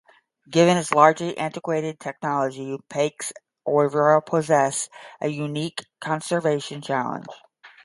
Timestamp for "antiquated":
1.37-1.99